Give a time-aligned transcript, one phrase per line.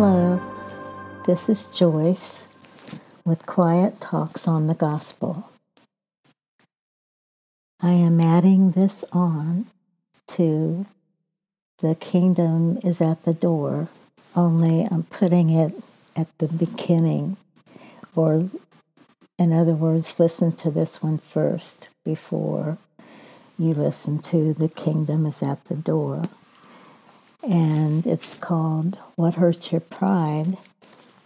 [0.00, 0.40] Hello,
[1.26, 2.46] this is Joyce
[3.24, 5.50] with Quiet Talks on the Gospel.
[7.82, 9.66] I am adding this on
[10.28, 10.86] to
[11.80, 13.88] The Kingdom is at the Door,
[14.36, 15.74] only I'm putting it
[16.14, 17.36] at the beginning,
[18.14, 18.48] or
[19.36, 22.78] in other words, listen to this one first before
[23.58, 26.22] you listen to The Kingdom is at the Door
[27.42, 30.56] and it's called What Hurts Your Pride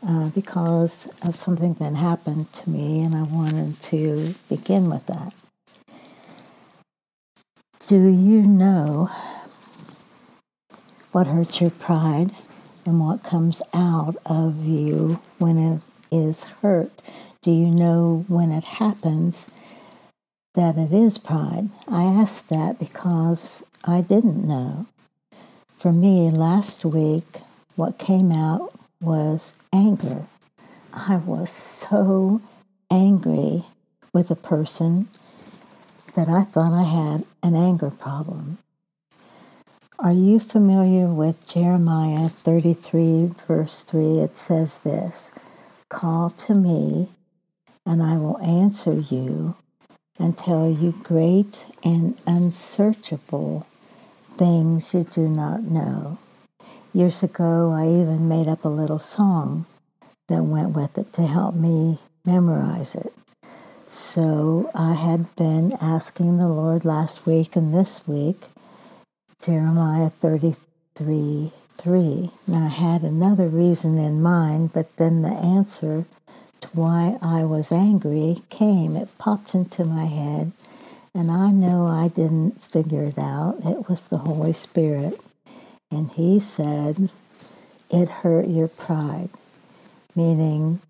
[0.07, 5.33] uh, because of something that happened to me, and I wanted to begin with that.
[7.81, 9.11] Do you know
[11.13, 12.33] what hurts your pride
[12.87, 16.91] and what comes out of you when it is hurt?
[17.43, 19.55] Do you know when it happens
[20.55, 21.71] that it is pride?
[21.89, 24.87] I ask that because I didn't know.
[25.83, 27.27] For me, last week,
[27.75, 30.27] what came out was anger.
[30.95, 32.41] I was so
[32.89, 33.65] angry
[34.13, 35.09] with a person
[36.15, 38.59] that I thought I had an anger problem.
[39.99, 44.21] Are you familiar with Jeremiah 33, verse 3?
[44.21, 45.33] It says this
[45.89, 47.09] Call to me,
[47.85, 49.57] and I will answer you
[50.17, 53.67] and tell you great and unsearchable
[54.43, 56.19] things you do not know.
[56.93, 59.67] Years ago, I even made up a little song
[60.29, 63.15] that went with it to help me memorize it.
[63.87, 68.47] So I had been asking the Lord last week and this week,
[69.45, 72.31] Jeremiah 33 3.
[72.49, 76.07] Now I had another reason in mind, but then the answer
[76.63, 78.93] to why I was angry came.
[78.93, 80.53] It popped into my head
[81.15, 83.59] and I know I didn't figure it out.
[83.65, 85.15] It was the Holy Spirit.
[85.91, 87.11] And He said,
[87.91, 89.31] It hurt your pride,
[90.17, 90.81] meaning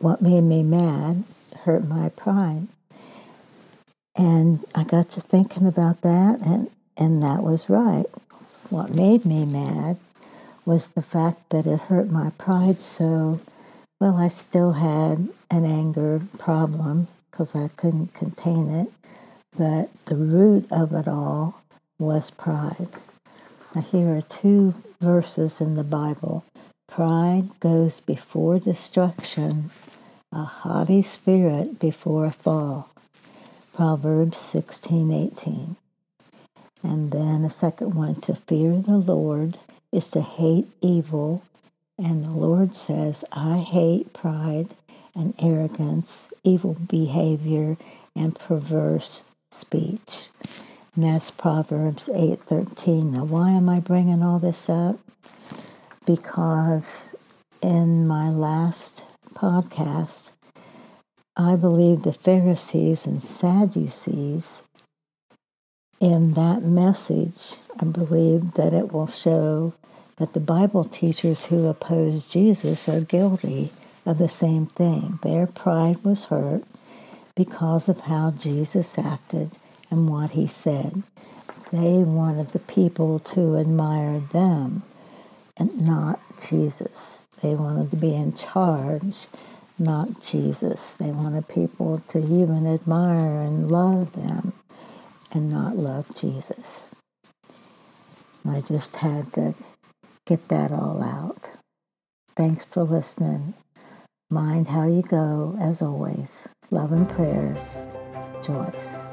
[0.00, 1.24] what made me mad
[1.64, 2.68] hurt my pride.
[4.16, 8.06] And I got to thinking about that, and, and that was right.
[8.70, 9.96] What made me mad
[10.66, 13.40] was the fact that it hurt my pride so,
[14.00, 18.92] well, I still had an anger problem because I couldn't contain it.
[19.58, 21.62] But the root of it all
[21.98, 22.88] was pride.
[23.74, 26.44] Now, here are two verses in the Bible
[26.88, 29.70] Pride goes before destruction,
[30.32, 32.90] a haughty spirit before a fall.
[33.74, 35.76] Proverbs 16 18.
[36.82, 39.58] And then a second one to fear the Lord
[39.92, 41.42] is to hate evil.
[41.98, 44.74] And the Lord says, I hate pride
[45.14, 47.76] and arrogance, evil behavior,
[48.14, 50.28] and perverse speech.
[50.94, 53.12] And that's Proverbs 8:13.
[53.12, 54.98] Now, why am I bringing all this up?
[56.06, 57.14] Because
[57.62, 59.04] in my last
[59.34, 60.32] podcast,
[61.36, 64.62] I believe the Pharisees and Sadducees
[66.00, 69.74] in that message, I believe that it will show
[70.16, 73.70] that the Bible teachers who oppose Jesus are guilty
[74.06, 75.18] of the same thing.
[75.22, 76.64] Their pride was hurt
[77.36, 79.52] because of how Jesus acted
[79.90, 81.02] and what he said.
[81.72, 84.82] They wanted the people to admire them
[85.58, 87.24] and not Jesus.
[87.42, 89.26] They wanted to be in charge,
[89.78, 90.94] not Jesus.
[90.94, 94.52] They wanted people to even admire and love them
[95.34, 96.88] and not love Jesus.
[98.48, 99.54] I just had to
[100.26, 101.50] get that all out.
[102.36, 103.54] Thanks for listening.
[104.32, 106.46] Mind how you go, as always.
[106.70, 107.80] Love and prayers,
[108.40, 109.09] Joyce.